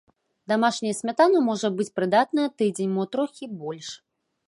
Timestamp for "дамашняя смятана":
0.51-1.43